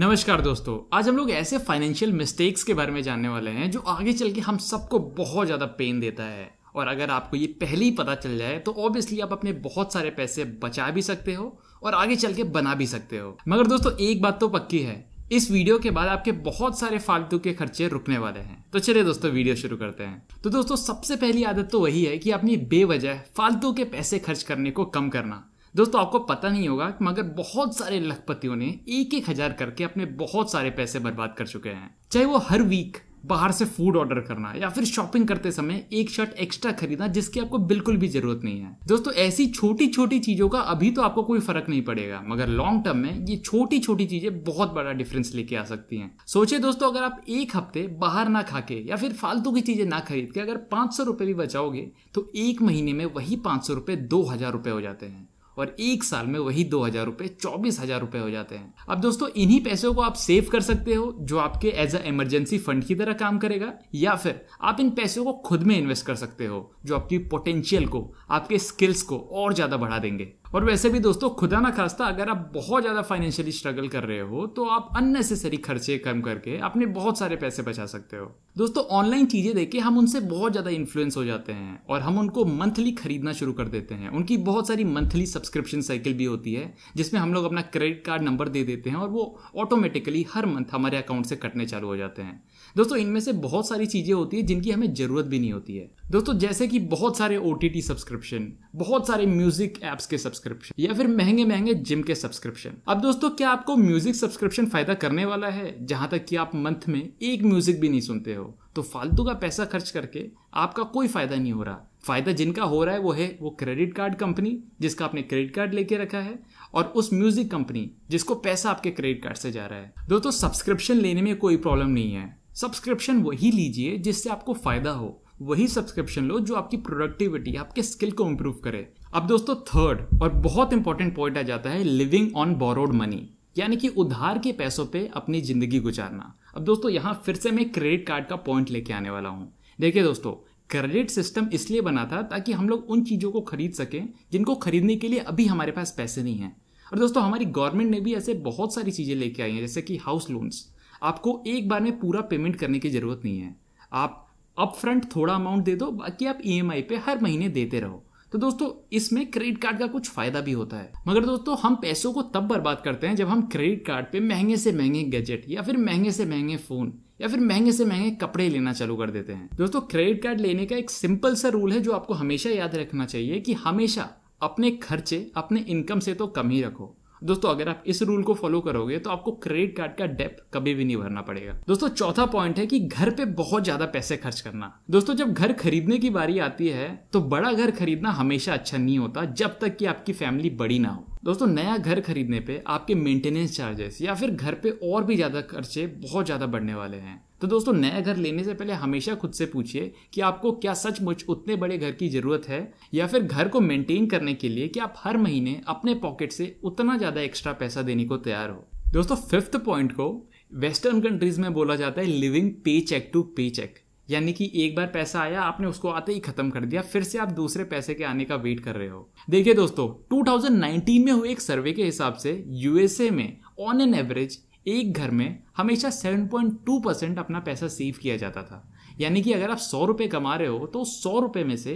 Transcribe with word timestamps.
नमस्कार 0.00 0.40
दोस्तों, 0.40 0.76
आज 0.96 1.08
हम 1.08 1.16
लोग 1.16 1.30
ऐसे 1.30 1.58
फाइनेंशियल 1.58 2.12
मिस्टेक्स 2.12 2.62
के 2.64 2.74
बारे 2.74 2.92
में 2.92 3.02
जानने 3.02 3.28
वाले 3.28 3.50
हैं 3.50 3.70
जो 3.70 3.80
आगे 3.88 4.12
चल 4.12 4.30
के 4.32 4.40
हम 4.40 4.58
सबको 4.58 4.98
बहुत 5.16 5.46
ज़्यादा 5.46 5.66
पेन 5.78 5.98
देता 6.00 6.24
है। 6.24 6.48
और 6.74 6.88
अगर 6.88 7.10
आपको 7.10 7.36
ये 7.36 7.46
पहले 7.60 7.84
ही 7.84 7.90
पता 7.90 8.14
चल 8.14 8.38
जाए 8.38 8.58
तो 8.58 8.72
ऑब्वियसली 8.78 9.18
आप 9.20 9.32
अपने 9.32 9.52
बहुत 9.60 9.92
सारे 9.92 10.10
पैसे 10.10 10.44
बचा 10.62 10.88
भी 10.90 11.02
सकते 11.02 11.34
हो 11.34 11.44
और 11.82 11.94
आगे 11.94 12.16
चल 12.16 12.34
के 12.34 12.44
बना 12.46 12.74
भी 12.74 12.86
सकते 12.86 13.18
हो। 13.18 13.36
मगर 13.48 13.66
दोस्तों, 13.66 13.92
एक 13.98 14.22
बात 14.22 14.40
तो 14.40 14.48
पक्की 14.48 14.78
है, 14.78 15.04
इस 15.32 15.50
वीडियो 15.50 15.78
के 15.78 15.90
बाद 15.90 16.08
आपके 16.08 16.32
बहुत 16.48 16.78
सारे 16.80 16.98
फालतू 17.00 17.38
के 17.38 17.52
खर्चे 17.52 17.88
रुकने 17.88 18.18
वाले 18.18 18.40
हैं। 18.40 18.64
तो 18.72 18.78
चलिए 18.78 19.04
दोस्तों 19.04 19.30
वीडियो 19.30 19.56
शुरू 19.56 19.76
करते 19.76 20.04
हैं। 20.04 20.40
तो 20.44 20.50
दोस्तों, 20.50 20.76
सबसे 20.78 21.16
पहली 21.16 21.44
आदत 21.44 21.68
तो 21.72 21.80
वही 21.80 22.04
है 22.04 22.16
कि 22.18 22.30
अपनी 22.30 22.56
बेवजह 22.56 23.20
फालतू 23.36 23.72
के 23.72 23.84
पैसे 23.86 24.18
खर्च 24.20 24.42
करने 24.42 24.70
को 24.70 24.84
कम 24.86 25.08
करना। 25.10 25.46
दोस्तों, 25.74 26.00
आपको 26.00 26.18
पता 26.20 26.48
नहीं 26.48 26.68
होगा 26.68 26.92
मगर 27.02 27.22
बहुत 27.34 27.76
सारे 27.76 28.00
लखपतियों 28.00 28.56
ने 28.56 28.66
एक 28.90 29.14
एक 29.14 29.28
हज़ार 29.28 29.52
करके 29.52 29.84
अपने 29.84 30.04
बहुत 30.18 30.52
सारे 30.52 30.70
पैसे 30.72 30.98
बर्बाद 31.00 31.34
कर 31.38 31.46
चुके 31.46 31.68
हैं। 31.70 31.94
चाहे 32.12 32.24
वो 32.26 32.38
हर 32.40 32.62
वीक 32.64 32.96
बाहर 33.26 33.52
से 33.52 33.64
फ़ूड 33.66 33.96
ऑर्डर 33.96 34.20
करना 34.20 34.52
या 34.56 34.68
फिर 34.70 34.84
शॉपिंग 34.84 35.26
करते 35.28 35.50
समय 35.52 35.84
एक 35.92 36.10
शर्ट 36.10 36.32
एक्स्ट्रा 36.40 36.70
खरीदना, 36.72 37.06
जिसकी 37.08 37.40
आपको 37.40 37.58
बिल्कुल 37.60 37.96
भी 37.96 38.08
ज़रूरत 38.08 38.40
नहीं 38.44 38.60
है। 38.60 38.76
दोस्तों, 38.88 39.12
ऐसी 39.14 39.46
छोटी 39.48 39.86
छोटी 39.88 40.18
चीज़ों 40.20 40.48
का 40.48 40.60
अभी 40.66 40.90
तो 40.90 41.02
आपको 41.02 41.22
कोई 41.22 41.40
फ़र्क 41.40 41.68
नहीं 41.68 41.82
पड़ेगा, 41.82 42.22
मगर 42.26 42.48
लॉन्ग 42.48 42.84
टर्म 42.84 42.96
में 42.96 43.26
ये 43.26 43.36
छोटी 43.38 43.78
छोटी 43.80 44.06
चीज़ें 44.06 44.42
बहुत 44.44 44.72
बड़ा 44.74 44.92
डिफरेंस 44.92 45.34
लेके 45.34 45.56
आ 45.56 45.64
सकती 45.64 45.96
हैं। 45.96 46.10
सोचिए 46.26 46.58
दोस्तों, 46.58 46.90
अगर 46.90 47.02
आप 47.02 47.20
एक 47.30 47.56
हफ़्ते 47.56 47.86
बाहर 48.00 48.28
ना 48.28 48.42
खा 48.42 48.60
के 48.62 48.82
या 48.88 48.96
फिर 48.96 49.12
फालतू 49.14 49.52
की 49.52 49.60
चीज़ें 49.62 49.84
ना 49.86 50.00
खरीद 50.00 50.32
के 50.32 50.40
अगर 50.40 50.56
पाँच 50.72 50.94
सौ 50.94 51.04
रुपए 51.04 51.26
भी 51.26 51.34
बचाओगे 51.36 51.90
तो 52.14 52.30
एक 52.38 52.62
महीने 52.62 52.92
में 52.92 53.04
वही 53.06 53.36
पाँच 53.44 53.66
सौ 53.66 53.74
दो 53.90 54.22
हज़ार 54.24 54.52
रुपए 54.52 54.70
हो 54.70 54.80
जाते 54.80 55.06
हैं। 55.06 55.28
और 55.58 55.74
एक 55.80 56.04
साल 56.04 56.26
में 56.26 56.38
वही 56.38 56.64
दो 56.64 56.82
हज़ार 56.82 57.04
रुपए 57.06 57.28
चौबीस 57.28 57.80
हज़ार 57.80 58.00
रुपए 58.00 58.18
हो 58.18 58.30
जाते 58.30 58.54
हैं। 58.54 58.74
अब 58.88 59.00
दोस्तों, 59.00 59.28
इन्हीं 59.28 59.60
पैसों 59.60 59.92
को 59.94 60.02
आप 60.02 60.14
सेव 60.14 60.48
कर 60.52 60.60
सकते 60.60 60.94
हो, 60.94 61.14
जो 61.20 61.38
आपके 61.38 61.68
एज 61.68 61.96
अ 61.96 62.02
इमरजेंसी 62.04 62.58
फंड 62.58 62.84
की 62.84 62.94
तरह 62.94 63.12
काम 63.12 63.38
करेगा, 63.38 63.72
या 63.94 64.14
फिर 64.14 64.40
आप 64.62 64.80
इन 64.80 64.90
पैसों 64.90 65.24
को 65.24 65.32
खुद 65.46 65.62
में 65.62 65.76
इन्वेस्ट 65.78 66.06
कर 66.06 66.14
सकते 66.14 66.46
हो, 66.46 66.70
जो 66.84 66.96
आपकी 66.96 67.18
पोटेंशियल 67.18 67.86
को, 67.86 68.12
आपके 68.30 68.58
स्किल्स 68.58 69.02
को 69.02 69.18
और 69.18 69.54
ज़्यादा 69.54 69.76
बढ़ा 69.76 69.98
देंगे। 69.98 70.32
और 70.50 70.64
वैसे 70.64 70.88
भी 70.90 70.98
दोस्तों, 70.98 71.28
खुदा 71.30 71.58
ना 71.60 71.70
खास्ता, 71.70 72.04
अगर 72.04 72.28
आप 72.28 72.50
बहुत 72.54 72.82
ज़्यादा 72.82 73.02
फाइनेंशियली 73.02 73.52
स्ट्रगल 73.52 73.88
कर 73.88 74.04
रहे 74.04 74.20
हो 74.20 74.46
तो 74.46 74.64
आप 74.66 74.88
अननेसेसरी 74.96 75.56
खर्चे 75.58 75.98
कम 75.98 76.20
करके 76.20 76.56
अपने 76.60 76.86
बहुत 76.88 77.18
सारे 77.18 77.36
पैसे 77.36 77.62
बचा 77.62 77.86
सकते 77.86 78.16
हो। 78.16 78.26
दोस्तों 78.58 78.84
ऑनलाइन 78.92 79.26
चीज़ें 79.26 79.54
देख 79.54 79.70
के 79.70 79.78
हम 79.78 79.98
उनसे 79.98 80.20
बहुत 80.22 80.52
ज़्यादा 80.52 80.70
इन्फ्लुएंस 80.70 81.16
हो 81.16 81.24
जाते 81.24 81.52
हैं 81.52 81.80
और 81.88 82.00
हम 82.00 82.18
उनको 82.18 82.44
मंथली 82.46 82.92
खरीदना 82.92 83.32
शुरू 83.32 83.52
कर 83.52 83.68
देते 83.68 83.94
हैं। 83.94 84.08
उनकी 84.10 84.36
बहुत 84.50 84.68
सारी 84.68 84.84
मंथली 84.86 85.26
सब्सक्रिप्शन 85.26 85.80
साइकिल 85.82 86.14
भी 86.14 86.24
होती 86.24 86.54
है, 86.54 86.74
जिसमें 86.96 87.20
हम 87.20 87.34
लोग 87.34 87.44
अपना 87.44 87.62
क्रेडिट 87.62 88.04
कार्ड 88.06 88.22
नंबर 88.22 88.48
दे 88.48 88.64
देते 88.64 88.90
हैं 88.90 88.96
और 88.96 89.08
वो 89.08 89.38
ऑटोमेटिकली 89.56 90.26
हर 90.34 90.46
मंथ 90.46 90.72
हमारे 90.72 90.96
अकाउंट 90.96 91.26
से 91.26 91.36
कटने 91.36 91.66
चालू 91.66 91.86
हो 91.86 91.96
जाते 91.96 92.22
हैं। 92.22 92.42
दोस्तों, 92.76 92.98
इनमें 92.98 93.20
से 93.20 93.32
बहुत 93.40 93.68
सारी 93.68 93.86
चीज़ें 93.86 94.12
होती 94.14 94.36
है 94.36 94.42
जिनकी 94.42 94.70
हमें 94.70 94.92
ज़रूरत 94.94 95.26
भी 95.26 95.38
नहीं 95.38 95.52
होती 95.52 95.76
है। 95.76 95.90
दोस्तों, 96.10 96.32
जैसे 96.34 96.66
कि 96.68 96.78
बहुत 96.80 97.18
सारे 97.18 97.36
ओ 97.36 97.52
टी 97.54 97.80
सब्सक्रिप्शन 97.82 98.50
बहुत 98.76 99.06
सारे 99.08 99.26
म्यूज़िक 99.26 99.78
एप्स 99.84 100.06
के 100.06 100.18
सब्सक्रिप्शन 100.18 100.74
या 100.78 100.94
फिर 100.94 101.08
महँगे 101.08 101.44
महँगे 101.44 101.74
जिम 101.74 102.02
के 102.02 102.14
सब्सक्रिप्शन 102.14 102.72
अब 102.88 103.00
दोस्तों, 103.00 103.30
क्या 103.30 103.50
आपको 103.50 103.76
म्यूज़िक 103.76 104.14
सब्सक्रिप्शन 104.14 104.66
फ़ायदा 104.66 104.94
करने 104.94 105.24
वाला 105.24 105.48
है? 105.48 105.86
जहाँ 105.86 106.08
तक 106.08 106.24
कि 106.28 106.36
आप 106.36 106.54
मंथ 106.54 106.88
में 106.88 107.00
एक 107.22 107.42
म्यूज़िक 107.42 107.80
भी 107.80 107.88
नहीं 107.88 108.00
सुनते 108.00 108.34
हो। 108.34 108.44
तो 108.76 108.82
फालतू 108.84 109.24
का 109.24 109.34
पैसा 109.34 109.64
खर्च 109.66 109.90
करके 109.90 110.24
आपका 110.54 110.82
कोई 110.88 111.08
फ़ायदा 111.08 111.36
नहीं 111.36 111.52
हो 111.52 111.62
रहा। 111.62 111.78
फ़ायदा 112.04 112.32
जिनका 112.32 112.64
हो 112.64 112.82
रहा 112.84 112.94
है 112.94 113.00
वो 113.00 113.12
है 113.12 113.28
वो 113.40 113.50
क्रेडिट 113.60 113.94
कार्ड 113.94 114.14
कंपनी 114.16 114.56
जिसका 114.80 115.04
आपने 115.04 115.22
क्रेडिट 115.22 115.54
कार्ड 115.54 115.74
लेके 115.74 115.96
रखा 115.96 116.18
है, 116.18 116.38
और 116.74 116.84
उस 116.86 117.12
म्यूज़िक 117.12 117.50
कंपनी 117.50 117.90
जिसको 118.10 118.34
पैसा 118.36 118.70
आपके 118.70 118.90
क्रेडिट 118.90 119.22
कार्ड 119.24 119.36
से 119.36 119.52
जा 119.52 119.66
रहा 119.66 119.78
है। 119.78 119.92
दोस्तों 120.08 120.30
सब्सक्रिप्शन 120.32 120.96
लेने 120.96 121.22
में 121.22 121.34
कोई 121.36 121.56
प्रॉब्लम 121.58 121.90
नहीं 121.90 122.12
है। 122.12 122.39
सब्सक्रिप्शन 122.54 123.22
वही 123.22 123.50
लीजिए 123.50 123.96
जिससे 123.98 124.30
आपको 124.30 124.54
फ़ायदा 124.54 124.90
हो। 124.90 125.22
वही 125.42 125.66
सब्सक्रिप्शन 125.68 126.24
लो 126.24 126.38
जो 126.40 126.54
आपकी 126.54 126.76
प्रोडक्टिविटी 126.78 127.54
आपके 127.56 127.82
स्किल 127.82 128.10
को 128.10 128.26
इम्प्रूव 128.26 128.54
करे। 128.64 128.86
अब 129.14 129.26
दोस्तों 129.26 129.54
थर्ड 129.66 130.22
और 130.22 130.32
बहुत 130.40 130.72
इंपॉर्टेंट 130.72 131.14
पॉइंट 131.16 131.38
आ 131.38 131.42
जाता 131.42 131.70
है 131.70 131.84
लिविंग 131.84 132.36
ऑन 132.36 132.54
बोरोड 132.54 132.92
मनी 132.94 133.28
यानी 133.58 133.76
कि 133.76 133.88
उधार 133.88 134.38
के 134.38 134.52
पैसों 134.52 134.86
पे 134.86 135.08
अपनी 135.14 135.40
ज़िंदगी 135.40 135.78
गुजारना। 135.80 136.34
अब 136.56 136.64
दोस्तों 136.64 136.90
यहाँ 136.90 137.14
फिर 137.26 137.36
से 137.36 137.50
मैं 137.50 137.68
क्रेडिट 137.72 138.06
कार्ड 138.06 138.26
का 138.26 138.36
पॉइंट 138.38 138.70
लेके 138.70 138.92
आने 138.92 139.10
वाला 139.10 139.28
हूँ। 139.28 139.52
देखिए 139.78 140.02
दोस्तों 140.02 140.32
क्रेडिट 140.70 141.10
सिस्टम 141.10 141.48
इसलिए 141.52 141.80
बना 141.80 142.04
था 142.12 142.20
ताकि 142.24 142.52
हम 142.52 142.68
लोग 142.68 142.90
उन 142.90 143.02
चीज़ों 143.04 143.30
को 143.30 143.40
खरीद 143.42 143.72
सकें 143.74 144.08
जिनको 144.32 144.54
खरीदने 144.56 144.96
के 144.96 145.08
लिए 145.08 145.18
अभी 145.20 145.46
हमारे 145.46 145.72
पास 145.72 145.94
पैसे 145.96 146.22
नहीं 146.22 146.38
हैं। 146.38 146.56
और 146.86 146.98
दोस्तों 146.98 147.22
हमारी 147.22 147.44
गवर्नमेंट 147.46 147.90
ने 147.90 148.00
भी 148.00 148.14
ऐसे 148.14 148.34
बहुत 148.42 148.74
सारी 148.74 148.90
चीज़ें 148.90 149.14
लेके 149.14 149.42
आई 149.42 149.52
हैं, 149.52 149.60
जैसे 149.60 149.82
कि 149.82 149.96
हाउस 149.96 150.30
लोन्स 150.30 150.64
आपको 151.02 151.42
एक 151.46 151.68
बार 151.68 151.80
में 151.80 151.98
पूरा 151.98 152.20
पेमेंट 152.20 152.56
करने 152.56 152.78
की 152.78 152.90
ज़रूरत 152.90 153.20
नहीं 153.24 153.38
है। 153.38 153.54
आप 153.92 154.26
अप 154.56 154.74
फ्रंट 154.76 155.04
थोड़ा 155.16 155.34
अमाउंट 155.34 155.64
दे 155.64 155.74
दो, 155.74 155.90
बाकी 155.90 156.26
आप 156.26 156.38
ई 156.44 156.60
e 156.60 156.82
पे 156.88 156.96
हर 156.96 157.20
महीने 157.20 157.48
देते 157.48 157.80
रहो। 157.80 158.02
तो 158.32 158.38
दोस्तों, 158.38 158.68
इसमें 158.92 159.24
क्रेडिट 159.26 159.58
कार्ड 159.58 159.78
का 159.78 159.86
कुछ 159.86 160.08
फ़ायदा 160.10 160.40
भी 160.40 160.52
होता 160.52 160.76
है। 160.76 160.92
मगर 161.08 161.24
दोस्तों, 161.24 161.56
हम 161.58 161.74
पैसों 161.74 162.12
को 162.12 162.22
तब 162.24 162.46
बर्बाद 162.48 162.82
करते 162.84 163.06
हैं 163.06 163.16
जब 163.16 163.28
हम 163.28 163.42
क्रेडिट 163.42 163.84
कार्ड 163.86 164.06
पे 164.12 164.20
महँगे 164.20 164.56
से 164.56 164.72
महँगे 164.72 165.02
गैजेट 165.04 165.44
या 165.48 165.62
फिर 165.62 165.76
महँगे 165.76 166.10
से 166.10 166.24
महँगे 166.24 166.56
फ़ोन 166.56 166.92
या 167.20 167.28
फिर 167.28 167.40
महँगे 167.40 167.72
से 167.72 167.84
महँगे 167.84 168.10
कपड़े 168.10 168.48
लेना 168.48 168.72
चालू 168.72 168.96
कर 168.96 169.10
देते 169.10 169.32
हैं। 169.32 169.48
दोस्तों 169.56 169.80
क्रेडिट 169.80 170.22
कार्ड 170.22 170.40
लेने 170.40 170.66
का 170.66 170.76
एक 170.76 170.90
सिंपल 170.90 171.34
सा 171.34 171.48
रूल 171.48 171.72
है 171.72 171.80
जो 171.80 171.92
आपको 171.92 172.14
हमेशा 172.14 172.50
याद 172.50 172.74
रखना 172.74 173.06
चाहिए 173.06 173.40
कि 173.40 173.52
हमेशा 173.54 174.08
अपने 174.42 174.70
खर्चे, 174.70 175.30
अपने 175.36 175.60
इनकम 175.60 176.00
से 176.00 176.14
तो 176.14 176.26
कम 176.26 176.50
ही 176.50 176.62
रखो। 176.62 176.94
दोस्तों, 177.22 177.50
अगर 177.50 177.68
आप 177.68 177.82
इस 177.86 178.02
रूल 178.02 178.22
को 178.22 178.34
फॉलो 178.34 178.60
करोगे 178.60 178.98
तो 178.98 179.10
आपको 179.10 179.32
क्रेडिट 179.38 179.76
कार्ड 179.76 179.94
का 179.94 180.06
डेप्थ 180.08 180.42
कभी 180.54 180.74
भी 180.74 180.84
नहीं 180.84 180.96
भरना 180.96 181.22
पड़ेगा। 181.22 181.52
दोस्तों, 181.68 181.88
चौथा 181.90 182.26
पॉइंट 182.26 182.58
है 182.58 182.66
कि 182.66 182.78
घर 182.80 183.10
पे 183.10 183.24
बहुत 183.34 183.64
ज़्यादा 183.64 183.86
पैसे 183.88 184.16
खर्च 184.16 184.40
करना। 184.40 184.72
दोस्तों, 184.90 185.14
जब 185.14 185.32
घर 185.32 185.52
खरीदने 185.54 185.98
की 185.98 186.10
बारी 186.10 186.38
आती 186.40 186.68
है 186.68 186.88
तो 187.12 187.20
बड़ा 187.22 187.52
घर 187.52 187.70
खरीदना 187.72 188.10
हमेशा 188.12 188.52
अच्छा 188.52 188.78
नहीं 188.78 188.98
होता, 188.98 189.24
जब 189.24 189.58
तक 189.60 189.76
कि 189.76 189.86
आपकी 189.86 190.12
फैमिली 190.14 190.50
बड़ी 190.52 190.78
ना 190.78 190.88
हो। 190.88 191.06
दोस्तों, 191.24 191.46
नया 191.46 191.76
घर 191.76 192.00
खरीदने 192.00 192.40
पे 192.40 192.62
आपके 192.68 192.94
मेंटेनेंस 192.96 193.56
चार्जेस 193.56 193.98
या 194.02 194.14
फिर 194.14 194.30
घर 194.30 194.54
पे 194.54 194.70
और 194.84 195.04
भी 195.04 195.16
ज़्यादा 195.16 195.40
खर्चे 195.42 195.86
बहुत 196.02 196.26
ज़्यादा 196.26 196.46
बढ़ने 196.46 196.74
वाले 196.74 196.96
हैं। 196.98 197.22
तो 197.40 197.46
दोस्तों 197.46 197.72
नया 197.72 198.00
घर 198.00 198.16
लेने 198.16 198.42
से 198.44 198.54
पहले 198.54 198.72
हमेशा 198.72 199.14
खुद 199.14 199.32
से 199.32 199.46
पूछिए 199.46 199.92
कि 200.14 200.20
आपको 200.20 200.50
क्या 200.54 200.72
सचमुच 200.74 201.24
उतने 201.28 201.56
बड़े 201.56 201.78
घर 201.78 201.92
की 201.92 202.08
ज़रूरत 202.08 202.48
है, 202.48 202.72
या 202.94 203.06
फिर 203.06 203.22
घर 203.22 203.48
को 203.48 203.60
मेंटेन 203.60 204.06
करने 204.06 204.34
के 204.34 204.48
लिए 204.48 204.68
कि 204.68 204.80
आप 204.80 204.94
हर 204.98 205.16
महीने 205.16 205.60
अपने 205.68 205.94
पॉकेट 205.96 206.32
से 206.32 206.54
उतना 206.64 206.96
ज़्यादा 206.96 207.20
एक्स्ट्रा 207.20 207.52
पैसा 207.52 207.82
देने 207.82 208.04
को 208.04 208.16
तैयार 208.18 208.50
हो। 208.50 208.66
दोस्तों 208.92 209.16
फिफ्थ 209.16 209.56
पॉइंट 209.56 209.92
को 209.92 210.08
वेस्टर्न 210.56 211.00
कंट्रीज़ 211.00 211.40
में 211.40 211.52
बोला 211.52 211.76
जाता 211.76 212.00
है 212.00 212.06
लिविंग 212.08 212.50
पे 212.64 212.80
चेक 212.82 213.10
टू 213.12 213.22
पे 213.36 213.48
चेक 213.50 213.78
यानी 214.08 214.32
कि 214.32 214.50
एक 214.56 214.74
बार 214.76 214.86
पैसा 214.86 215.20
आया, 215.20 215.40
आपने 215.42 215.66
उसको 215.66 215.88
आते 215.88 216.12
ही 216.12 216.20
खत्म 216.20 216.50
कर 216.50 216.64
दिया, 216.64 216.82
फिर 216.82 217.02
से 217.02 217.18
आप 217.18 217.32
दूसरे 217.32 217.64
पैसे 217.64 217.94
के 217.94 218.04
आने 218.04 218.24
का 218.24 218.36
वेट 218.36 218.60
कर 218.60 218.74
रहे 218.74 218.88
हो। 218.88 219.08
देखिए 219.30 219.54
दोस्तों 219.54 219.88
2019 220.10 220.98
में 221.04 221.12
हुए 221.12 221.30
एक 221.30 221.40
सर्वे 221.40 221.72
के 221.72 221.84
हिसाब 221.84 222.14
से 222.14 222.32
यूएसए 222.48 223.10
में 223.10 223.36
ऑन 223.60 223.80
एन 223.80 223.94
एवरेज 223.94 224.38
एक 224.66 224.92
घर 224.92 225.10
में 225.10 225.38
हमेशा 225.56 225.90
7.2 225.92 226.80
परसेंट 226.84 227.18
अपना 227.18 227.40
पैसा 227.40 227.68
सेव 227.68 227.98
किया 228.02 228.16
जाता 228.16 228.42
था। 228.42 228.66
यानी 229.00 229.22
कि 229.22 229.32
अगर 229.32 229.50
आप 229.50 229.58
सौ 229.58 229.84
रुपये 229.86 230.06
कमा 230.08 230.34
रहे 230.36 230.48
हो 230.48 230.66
तो 230.66 230.84
सौ 230.86 231.18
रुपये 231.20 231.44
में 231.44 231.56
से 231.56 231.74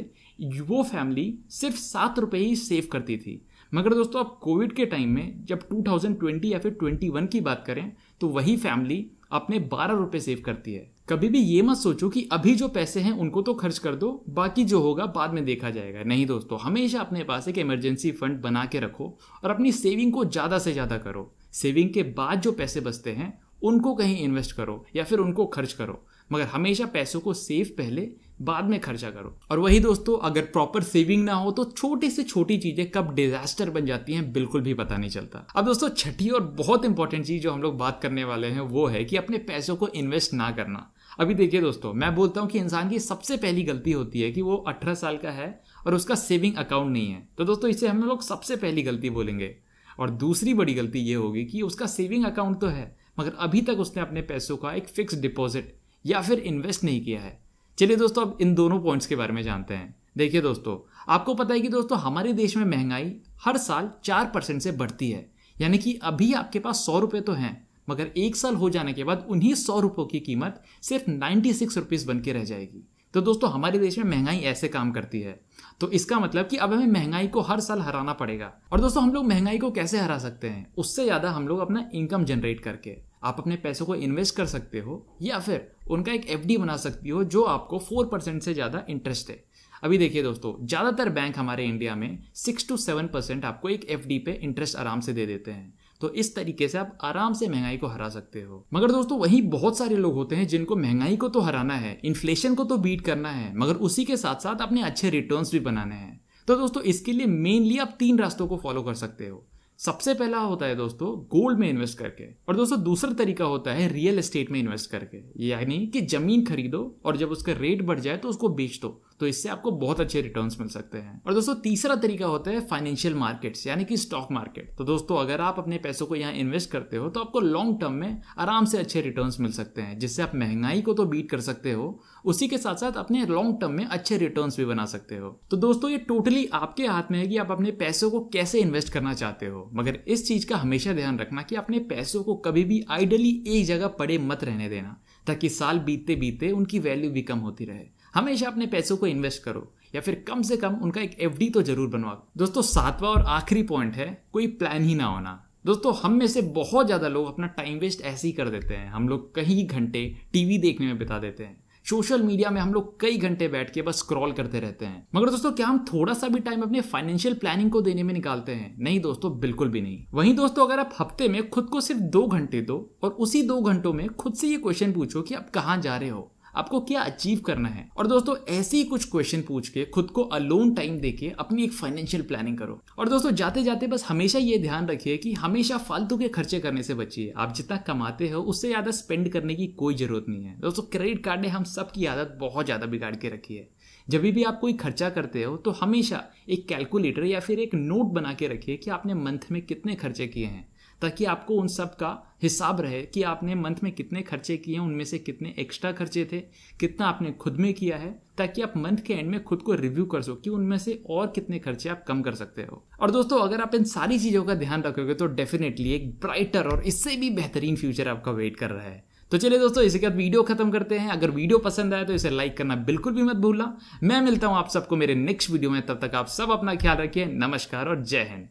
वो 0.63 0.83
फैमिली 0.83 1.27
सिर्फ़ 1.51 1.77
सात 1.77 2.19
रुपये 2.19 2.41
ही 2.41 2.55
सेव 2.57 2.89
करती 2.93 3.17
थी। 3.17 3.41
मगर 3.73 3.95
दोस्तों 3.95 4.21
आप 4.21 4.39
कोविड 4.43 4.73
के 4.73 4.87
टाइम 4.87 5.11
में 5.11 5.45
जब 5.45 5.69
2020 5.71 6.45
या 6.45 6.59
फिर 6.59 6.77
21 6.83 7.29
की 7.29 7.41
बात 7.41 7.65
करें 7.67 7.91
तो 8.21 8.29
वही 8.29 8.57
फैमिली 8.57 9.07
अपने 9.33 9.59
बारह 9.69 9.95
रुपये 9.95 10.21
सेव 10.21 10.43
करती 10.47 10.73
है। 10.75 10.91
कभी 11.09 11.29
भी 11.29 11.39
ये 11.41 11.63
मत 11.63 11.77
सोचो 11.77 12.09
कि 12.09 12.29
अभी 12.33 12.55
जो 12.55 12.69
पैसे 12.69 13.01
हैं, 13.01 13.13
उनको 13.13 13.43
तो 13.43 13.55
खर्च 13.55 13.79
कर 13.79 13.95
दो, 13.95 14.25
बाकी 14.29 14.65
जो 14.65 14.81
होगा 14.81 15.07
बाद 15.07 15.33
में 15.35 15.45
देखा 15.45 15.71
जाएगा। 15.71 16.03
नहीं 16.03 16.27
दोस्तों, 16.27 16.59
हमेशा 16.61 17.01
अपने 17.01 17.25
पास 17.25 17.49
एक 17.49 17.59
इमरजेंसी 17.59 18.13
फंड 18.13 18.41
बना 18.43 18.65
के 18.65 18.81
रखो 18.81 19.17
और 19.45 19.51
अपनी 19.51 19.73
सेविंग 19.73 20.13
को 20.13 20.25
ज़्यादा 20.25 20.59
से 20.59 20.73
ज़्यादा 20.73 20.99
करो। 20.99 21.33
सेविंग 21.55 21.91
के 21.91 22.03
बाद 22.03 22.41
जो 22.41 22.53
पैसे 22.53 22.81
बचते 22.81 23.13
हैं, 23.13 23.39
उनको 23.63 23.95
कहीं 23.95 24.19
इन्वेस्ट 24.19 24.53
करो 24.53 24.85
या 24.97 25.05
फिर 25.05 25.19
उनको 25.19 25.47
खर्च 25.47 25.73
करो। 25.73 26.07
मगर 26.33 26.45
हमेशा 26.45 26.87
पैसों 26.87 27.21
को 27.21 27.35
सेव 27.35 27.67
पहले, 27.79 28.09
बाद 28.43 28.65
में 28.65 28.81
खर्चा 28.81 29.11
करो। 29.11 29.41
और 29.51 29.59
वही 29.59 29.81
दोस्तों, 29.81 30.19
अगर 30.19 30.43
प्रॉपर 30.43 30.83
सेविंग 30.83 31.25
ना 31.25 31.35
हो 31.35 31.51
तो 31.51 31.65
छोटी 31.65 32.11
से 32.11 32.23
छोटी 32.23 32.59
चीज़ें 32.59 32.91
कब 32.91 33.15
डिजास्टर 33.15 33.71
बन 33.71 33.87
जाती 33.87 34.13
हैं, 34.13 34.33
बिल्कुल 34.33 34.61
भी 34.61 34.75
पता 34.75 34.97
नहीं 34.97 35.11
चलता। 35.11 35.47
अब 35.57 35.65
दोस्तों, 35.65 35.89
छठी 35.89 36.29
और 36.29 36.41
बहुत 36.41 36.85
इंपॉर्टेंट 36.85 37.27
चीज़ 37.27 37.43
जो 37.43 37.53
हम 37.53 37.63
लोग 37.63 37.79
बात 37.79 38.01
करने 38.03 38.25
वाले 38.25 38.47
हैं, 38.47 38.61
वो 38.61 38.87
है 38.87 39.05
कि 39.05 39.17
अपने 39.17 39.39
पैसों 39.39 39.77
को 39.77 39.89
इन्वेस्ट 39.89 40.35
ना 40.35 40.51
करना। 40.51 40.91
अभी 41.21 41.35
देखिए 41.35 41.61
दोस्तों, 41.61 41.93
मैं 41.93 42.15
बोलता 42.15 42.41
हूँ 42.41 42.49
कि 42.49 42.59
इंसान 42.59 42.89
की 42.89 42.99
सबसे 42.99 43.37
पहली 43.37 43.63
गलती 43.63 43.93
होती 43.93 44.21
है 44.21 44.33
कि 44.33 44.43
वो 44.43 44.57
अठारह 44.57 44.95
साल 44.95 45.17
का 45.17 45.31
है 45.31 45.63
और 45.87 45.95
उसका 45.95 46.15
सेविंग 46.15 46.55
अकाउंट 46.55 46.93
नहीं 46.93 47.11
है। 47.11 47.29
तो 47.39 47.45
दोस्तों, 47.45 47.71
इसे 47.71 47.89
हम 47.89 48.03
लोग 48.03 48.23
सबसे 48.23 48.57
पहली 48.57 48.83
गलती 48.83 49.11
बोलेंगे। 49.11 49.57
और 49.99 50.11
दूसरी 50.11 50.55
बड़ी 50.55 50.75
गलती 50.75 50.99
ये 50.99 51.15
होगी 51.15 51.45
कि 51.45 51.63
उसका 51.63 51.87
सेविंग 51.87 52.25
अकाउंट 52.25 52.61
तो 52.61 52.67
है, 52.67 52.97
मगर 53.21 53.33
अभी 53.39 53.61
तक 53.61 53.79
उसने 53.79 54.03
अपने 54.03 54.23
पैसों 54.23 54.57
का 54.57 54.73
एक 54.73 54.89
फिक्स 54.89 55.15
डिपॉजिट 55.15 55.75
या 56.05 56.21
फिर 56.21 56.39
इन्वेस्ट 56.39 56.85
नहीं 56.85 57.05
किया 57.05 57.21
है। 57.21 57.39
चलिए 57.79 57.97
दोस्तों, 57.97 58.23
अब 58.23 58.39
इन 58.41 58.55
दोनों 58.55 58.81
पॉइंट्स 58.81 59.07
के 59.07 59.17
बारे 59.17 59.33
में 59.33 59.43
जानते 59.43 59.75
हैं। 59.75 59.95
देखिए 60.17 60.41
दोस्तों, 60.41 60.77
आपको 61.09 61.35
पता 61.35 61.55
है 61.55 61.61
कि 61.61 61.69
दोस्तों, 61.69 61.99
हमारे 61.99 62.33
देश 62.33 62.57
में 62.57 62.65
महँगाई 62.65 63.15
हर 63.45 63.57
साल 63.57 63.91
चार 64.05 64.31
परसेंट 64.35 64.63
से 64.63 64.73
बढ़ती 64.73 65.11
है। 65.11 65.31
यानी 65.61 65.79
कि 65.79 65.95
अभी 66.03 66.33
आपके 66.33 66.59
पास 66.59 66.85
सौ 66.87 66.99
रुपये 66.99 67.21
तो 67.21 67.33
हैं, 67.33 67.69
मगर 67.91 68.11
एक 68.17 68.37
साल 68.37 68.55
हो 68.55 68.71
जाने 68.71 68.93
के 68.93 69.05
बाद 69.05 69.27
उन्हीं 69.31 69.55
सौ 69.55 69.81
रुपयों 69.81 70.07
की 70.07 70.21
कीमत 70.21 70.63
सिर्फ़ 70.83 71.11
नाइन्टी 71.11 71.53
सिक्स 71.53 71.79
रुपीज़ 71.79 72.07
बन 72.07 72.21
के 72.21 72.33
रह 72.33 72.45
जाएगी। 72.45 72.89
तो 73.15 73.21
दोस्तों, 73.21 73.51
हमारे 73.51 73.79
देश 73.79 73.97
में 73.99 74.05
महँगाई 74.07 74.39
ऐसे 74.43 74.69
काम 74.69 74.91
करती 74.93 75.21
है। 75.21 75.39
तो 75.81 75.91
इसका 75.91 76.19
मतलब 76.19 76.47
कि 76.49 76.57
अब 76.57 76.73
हमें 76.73 76.87
महँगाई 76.89 77.27
को 77.27 77.41
हर 77.41 77.61
साल 77.61 77.81
हराना 77.81 78.13
पड़ेगा। 78.13 78.53
और 78.73 78.81
दोस्तों, 78.81 79.03
हम 79.03 79.13
लोग 79.15 79.27
महँगाई 79.27 79.59
को 79.59 79.71
कैसे 79.71 79.99
हरा 79.99 80.19
सकते 80.19 80.49
हैं? 80.49 80.67
उससे 80.79 81.05
ज़्यादा 81.05 81.31
हम 81.31 81.47
लोग 81.49 81.59
अपना 81.59 81.89
इनकम 81.95 82.25
जनरेट 82.25 82.61
करके। 82.61 82.97
आप 83.25 83.37
अपने 83.39 83.57
पैसों 83.57 83.87
को 83.87 83.95
इन्वेस्ट 83.97 84.37
कर 84.37 84.47
सकते 84.47 84.79
हो, 84.79 85.07
या 85.23 85.39
फिर 85.39 85.71
उनका 85.91 86.13
एक 86.13 86.27
एफडी 86.31 86.57
बना 86.57 86.77
सकती 86.77 87.09
हो, 87.09 87.23
जो 87.25 87.43
आपको 87.45 87.79
फोर 87.79 88.07
परसेंट 88.07 88.43
से 88.43 88.55
ज़्यादा 88.55 88.85
इंटरेस्ट 88.89 89.31
है 89.31 89.43
अभी 89.83 89.99
देखिए 89.99 90.23
दोस्तों, 90.23 90.55
ज़्यादातर 90.67 91.09
बैंक 91.09 91.39
हमारे 91.39 91.65
इंडिया 91.65 91.95
में 91.95 92.19
सिक्स 92.35 92.69
टू 92.69 92.77
सेवन 92.77 93.07
परसेंट 93.07 93.45
आपको 93.45 93.69
एक 93.69 93.85
एफडी 93.91 94.19
पे 94.19 94.33
इंटरेस्ट 94.43 94.77
आराम 94.77 95.01
से 95.01 95.13
दे 95.13 95.27
देते 95.27 95.51
हैं। 95.51 95.73
तो 96.05 96.09
इस 96.11 96.35
तरीके 96.37 96.67
से 96.69 96.79
आप 96.79 96.99
आराम 97.03 97.33
से 97.33 97.47
महँगाई 97.49 97.77
को 97.77 97.87
हरा 97.87 98.09
सकते 98.09 98.41
हो। 98.43 98.67
मगर 98.75 98.91
दोस्तों, 98.91 99.19
वही 99.19 99.41
बहुत 99.43 99.79
सारे 99.79 99.97
लोग 99.97 100.15
होते 100.15 100.37
हैं 100.37 100.47
जिनको 100.47 100.77
महँगाई 100.77 101.17
को 101.17 101.29
तो 101.29 101.41
हराना 101.41 101.75
है 101.75 101.99
इन्फ्लेशन 102.05 102.55
को 102.55 102.65
तो 102.65 102.77
बीट 102.77 103.01
करना 103.01 103.31
है, 103.31 103.53
मगर 103.57 103.75
उसी 103.75 104.05
के 104.05 104.17
साथ 104.17 104.43
साथ 104.43 104.63
अपने 104.63 104.83
अच्छे 104.83 105.11
रिटर्न्स 105.11 105.53
भी 105.53 105.61
बनाने 105.61 105.95
हैं। 105.95 106.21
तो 106.49 106.57
दोस्तों, 106.57 106.83
इसके 106.83 107.13
लिए 107.13 107.27
मेनली 107.27 107.79
आप 107.79 107.97
तीन 107.99 108.19
रास्तों 108.19 108.47
को 108.47 108.57
फॉलो 108.57 108.83
कर 108.83 108.95
सकते 108.95 109.29
हो। 109.29 109.45
सबसे 109.79 110.15
पहला 110.15 110.39
होता 110.39 110.67
है 110.67 110.77
दोस्तों 110.77 111.09
गोल्ड 111.31 111.59
में 111.59 111.69
इन्वेस्ट 111.71 111.99
करके। 111.99 112.25
और 112.49 112.57
दोस्तों, 112.57 112.83
दूसरा 112.83 113.13
तरीका 113.13 113.45
होता 113.45 113.73
है 113.73 113.89
रियल 113.93 114.19
एस्टेट 114.19 114.51
में 114.51 114.61
इन्वेस्ट 114.61 114.91
करके। 114.91 115.47
यानी 115.47 115.87
कि 115.87 116.01
ज़मीन 116.01 116.45
खरीदो 116.45 117.01
और 117.05 117.17
जब 117.17 117.31
उसका 117.31 117.53
रेट 117.53 117.83
बढ़ 117.83 118.01
जाए 118.01 118.17
तो 118.17 118.29
उसको 118.29 118.49
बेच 118.49 118.79
दो। 118.83 119.01
तो 119.21 119.27
इससे 119.27 119.49
आपको 119.49 119.71
बहुत 119.73 120.01
अच्छे 120.01 120.21
रिटर्न्स 120.21 120.59
मिल 120.61 120.69
सकते 120.69 120.99
हैं। 120.99 121.21
और 121.27 121.35
दोस्तों, 121.35 121.55
तीसरा 121.57 121.95
तरीका 121.97 122.27
होता 122.27 122.51
है 122.51 122.61
फाइनेंशियल 122.67 123.15
मार्केट्स 123.15 123.67
यानी 123.67 123.85
कि 123.85 123.97
स्टॉक 123.97 124.33
मार्केट 124.33 124.75
तो 124.79 124.85
दोस्तों, 124.85 125.17
अगर 125.17 125.41
आप 125.41 125.59
अपने 125.59 125.79
पैसों 125.79 126.07
को 126.07 126.17
यहाँ 126.17 126.33
इन्वेस्ट 126.35 126.71
करते 126.71 126.97
हो 126.97 127.09
तो 127.09 127.21
आपको 127.21 127.41
लॉन्ग 127.41 127.81
टर्म 127.81 127.93
में 127.93 128.21
आराम 128.39 128.65
से 128.65 128.79
अच्छे 128.79 129.01
रिटर्न्स 129.01 129.41
मिल 129.41 129.53
सकते 129.53 129.83
हैं, 129.83 129.99
जिससे 129.99 130.23
आप 130.23 130.33
महँगाई 130.35 130.83
को 130.83 130.95
तो 130.95 131.05
बीट 131.05 131.31
कर 131.31 131.41
सकते 131.41 131.73
हो, 131.73 132.01
उसी 132.25 132.49
के 132.49 132.59
साथ 132.59 132.77
साथ 132.77 132.97
अपने 132.97 133.25
लॉन्ग 133.27 133.61
टर्म 133.61 133.73
में 133.73 133.85
अच्छे 133.87 134.19
रिटर्न 134.19 134.51
भी 134.51 134.65
बना 134.65 134.85
सकते 134.87 135.17
हो। 135.17 135.31
तो 135.51 135.57
दोस्तों, 135.57 135.91
ये 135.91 135.99
टोटली 135.99 136.47
आपके 136.55 136.87
हाथ 136.87 137.11
में 137.11 137.19
है 137.19 137.27
कि 137.27 137.37
आप 137.39 137.51
अपने 137.51 137.71
पैसों 137.75 138.11
को 138.11 138.21
कैसे 138.29 138.61
इन्वेस्ट 138.61 138.93
करना 138.93 139.15
चाहते 139.15 139.47
हो। 139.47 139.71
मगर 139.75 139.99
इस 140.09 140.27
चीज़ 140.29 140.47
का 140.47 140.57
हमेशा 140.57 140.93
ध्यान 140.93 141.19
रखना 141.19 141.43
कि 141.43 141.57
अपने 141.57 141.79
पैसों 141.87 142.23
को 142.23 142.35
कभी 142.37 142.65
भी 142.65 142.85
आइडली 142.91 143.33
एक 143.49 143.65
जगह 143.67 143.89
पड़े 143.99 144.19
मत 144.21 144.45
रहने 144.45 144.69
देना, 144.69 144.97
ताकि 145.27 145.49
साल 145.49 145.79
बीतते 145.79 146.15
बीतते 146.17 146.51
उनकी 146.51 146.79
वैल्यू 146.79 147.11
भी 147.11 147.23
कम 147.23 147.39
होती 147.39 147.65
रहे। 147.65 147.87
हमेशा 148.15 148.47
अपने 148.47 148.67
पैसों 148.67 148.97
को 148.97 149.07
इन्वेस्ट 149.07 149.43
करो, 149.43 149.67
या 149.95 150.01
फिर 150.01 150.25
कम 150.29 150.43
से 150.43 150.57
कम 150.57 150.75
उनका 150.75 151.01
एक 151.01 151.17
एफडी 151.21 151.49
तो 151.51 151.63
ज़रूर 151.63 151.89
बनवाओ। 151.89 152.23
दोस्तों, 152.37 152.63
सातवां 152.63 153.11
और 153.13 153.25
आखिरी 153.31 153.63
पॉइंट 153.63 153.95
है, 153.95 154.25
कोई 154.33 154.47
प्लान 154.47 154.85
ही 154.85 154.95
ना 154.95 155.07
होना। 155.07 155.41
दोस्तों, 155.67 155.95
हम 155.95 156.13
में 156.13 156.27
से 156.27 156.43
बहुत 156.43 156.87
ज़्यादा 156.87 157.09
लोग 157.09 157.27
अपना 157.27 157.47
टाइम 157.47 157.79
वेस्ट 157.79 158.01
ऐसे 158.03 158.27
ही 158.29 158.33
कर 158.33 158.49
देते 158.49 158.75
हैं। 158.75 158.89
हम 158.91 159.09
लोग 159.09 159.35
कई 159.35 159.63
घंटे 159.65 160.07
टीवी 160.33 160.59
देखने 160.59 160.87
में 160.87 160.99
बिता 160.99 161.19
देते 161.19 161.45
हैं। 161.45 161.63
सोशल 161.87 162.23
मीडिया 162.23 162.51
में 162.51 162.61
हम 162.61 162.73
लोग 162.75 163.01
कई 163.01 163.17
घंटे 163.19 163.47
बैठ 163.49 163.71
के 163.71 163.83
बस 163.83 163.99
स्क्रॉल 163.99 164.33
करते 164.33 164.61
रहते 164.61 164.87
हैं। 164.87 165.07
मगर 165.15 165.31
दोस्तों, 165.31 165.53
क्या 165.53 165.67
हम 165.67 165.85
थोड़ा 165.85 166.15
सा 166.15 166.29
भी 166.29 166.41
टाइम 166.41 166.63
अपने 166.63 166.81
फाइनेंशियल 166.81 167.35
प्लानिंग 167.35 167.71
को 167.71 167.81
देने 167.81 168.03
में 168.03 168.13
निकालते 168.15 168.53
हैं? 168.53 168.75
नहीं 168.79 169.01
दोस्तों, 169.01 169.39
बिल्कुल 169.41 169.69
भी 169.69 169.81
नहीं। 169.81 170.05
वहीं 170.15 170.35
दोस्तों, 170.35 170.67
अगर 170.67 170.81
आप 170.81 170.95
हफ़्ते 171.01 171.29
में 171.29 171.49
खुद 171.51 171.67
को 171.67 171.81
सिर्फ़ 171.81 172.01
दो 172.01 172.27
घंटे 172.27 172.61
दो 172.61 172.79
और 173.03 173.11
उसी 173.11 173.43
दो 173.43 173.61
घंटों 173.61 173.93
में 173.93 174.09
खुद 174.09 174.35
से 174.35 174.49
ये 174.49 174.57
क्वेश्चन 174.57 174.93
पूछो 174.93 175.23
कि 175.23 175.35
आप 175.35 175.51
कहाँ 175.51 175.81
जा 175.81 175.97
रहे 175.97 176.09
हो? 176.09 176.31
आपको 176.57 176.81
क्या 176.81 177.01
अचीव 177.03 177.41
करना 177.41 177.69
है? 177.69 177.89
और 177.97 178.07
दोस्तों, 178.07 178.37
ऐसे 178.49 178.77
ही 178.77 178.85
कुछ 178.85 179.05
क्वेश्चन 179.11 179.43
पूछ 179.43 179.69
के, 179.69 179.85
खुद 179.85 180.11
को 180.11 180.23
अलोन 180.23 180.75
टाइम 180.75 180.99
देके 181.01 181.33
अपनी 181.39 181.65
एक 181.65 181.73
फाइनेंशियल 181.73 182.23
प्लानिंग 182.23 182.59
करो। 182.59 182.81
और 182.99 183.09
दोस्तों 183.09 183.31
जाते 183.33 183.63
जाते 183.63 183.87
बस 183.87 184.05
हमेशा 184.05 184.39
ये 184.39 184.59
ध्यान 184.59 184.87
रखिए 184.87 185.17
कि 185.17 185.33
हमेशा 185.35 185.79
फालतू 185.81 186.19
के 186.19 186.29
खर्चे 186.29 186.61
करने 186.61 186.83
से 186.83 186.95
बचिए। 186.95 187.33
आप 187.37 187.55
जितना 187.55 187.77
कमाते 187.87 188.29
हो, 188.29 188.41
उससे 188.43 188.69
ज़्यादा 188.69 188.91
स्पेंड 188.93 189.33
करने 189.33 189.55
की 189.55 189.67
कोई 189.77 189.95
ज़रूरत 189.95 190.27
नहीं 190.29 190.45
है। 190.45 190.59
दोस्तों 190.61 190.83
क्रेडिट 190.93 191.25
कार्ड 191.25 191.41
ने 191.41 191.49
हम 191.49 191.65
सबकी 191.67 192.07
आदत 192.07 192.37
बहुत 192.41 192.65
ज़्यादा 192.65 192.87
बिगाड़ 192.87 193.15
के 193.17 193.29
रखी 193.29 193.57
है। 193.57 193.69
जब 194.09 194.23
भी 194.25 194.43
आप 194.45 194.59
कोई 194.61 194.73
खर्चा 194.75 195.09
करते 195.11 195.43
हो 195.43 195.57
तो 195.57 195.71
हमेशा 195.73 196.23
एक 196.49 196.67
कैलकुलेटर 196.69 197.25
या 197.25 197.41
फिर 197.41 197.59
एक 197.61 197.75
नोट 197.75 198.13
बना 198.15 198.33
के 198.35 198.49
रखिए 198.49 198.77
कि 198.77 198.91
आपने 198.91 199.15
मंथ 199.15 199.51
में 199.53 199.61
कितने 199.63 199.95
खर्चे 199.95 200.27
किए 200.27 200.47
हैं। 200.47 200.67
ताकि 201.05 201.25
आपको 201.25 201.55
उन 201.55 201.67
सब 201.69 201.95
का 201.95 202.11
हिसाब 202.43 202.81
रहे 202.81 203.03
कि 203.05 203.23
आपने 203.23 203.55
मंथ 203.55 203.83
में 203.83 203.93
कितने 203.93 204.23
खर्चे 204.23 204.57
किए, 204.57 204.79
उनमें 204.79 205.05
से 205.05 205.19
कितने 205.19 205.55
एक्स्ट्रा 205.59 205.93
खर्चे 205.93 206.25
थे, 206.33 206.39
कितना 206.81 207.07
आपने 207.07 207.33
खुद 207.33 207.57
में 207.57 207.73
किया 207.75 207.97
है, 207.97 208.11
ताकि 208.39 208.63
आप 208.63 208.73
मंथ 208.77 208.97
के 208.97 209.15
एंड 209.15 209.31
में 209.31 209.43
खुद 209.45 209.63
को 209.63 209.75
रिव्यू 209.75 210.05
कर 210.05 210.23
सको 210.23 210.35
कि 210.35 210.51
उनमें 210.51 210.79
से 210.79 211.03
और 211.11 211.27
कितने 211.27 211.59
खर्चे 211.59 211.89
आप 211.89 212.05
कम 212.09 212.23
कर 212.23 212.35
सकते 212.35 212.63
हो। 212.63 212.83
और 213.01 213.11
दोस्तों, 213.11 213.41
अगर 213.41 213.61
आप 213.61 213.75
इन 213.75 213.85
सारी 213.85 214.19
चीज़ों 214.19 214.45
का 214.45 214.55
ध्यान 214.55 214.83
रखोगे 214.83 215.15
तो 215.15 215.27
डेफिनेटली 215.27 215.93
एक 215.93 216.11
ब्राइटर 216.21 216.69
और 216.69 216.83
इससे 216.83 217.17
भी 217.17 217.31
बेहतरीन 217.31 217.77
फ्यूचर 217.77 218.09
आपका 218.09 218.33
वेट 218.33 218.57
कर 218.57 218.71
रहा 218.71 218.85
है। 218.85 219.05
तो 219.33 219.39
चलिए 219.39 219.59
दोस्तों, 219.59 219.83
इसी 219.85 219.99
के 219.99 220.09
बाद 220.09 220.17
वीडियो 220.17 220.43
खत्म 220.43 220.71
करते 220.71 220.99
हैं। 220.99 221.11
अगर 221.11 221.31
वीडियो 221.31 221.59
पसंद 221.59 221.95
आए 221.95 222.05
तो 222.05 222.13
इसे 222.13 222.31
लाइक 222.31 222.57
करना 222.57 222.77
बिल्कुल 222.77 223.13
भी 223.13 223.23
मत 223.23 223.37
भूलना। 223.37 223.77
मैं 224.03 224.21
मिलता 224.21 224.47
हूँ 224.47 224.57
आप 224.57 224.69
सबको 224.69 224.97
मेरे 224.97 225.15
नेक्स्ट 225.15 225.51
वीडियो 225.51 225.71
में, 225.71 225.81
तब 225.87 226.01
तक 226.03 226.15
आप 226.15 226.27
सब 226.27 226.51
अपना 226.51 226.75
ख्याल 226.75 226.97
रखिए। 226.97 227.27
नमस्कार 227.27 227.89
और 227.89 228.05
जय 228.05 228.23
हिंद। 228.23 228.43